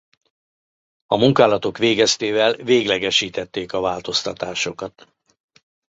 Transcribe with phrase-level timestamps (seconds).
[1.05, 5.07] A munkálatok végeztével véglegesítették a változtatásokat.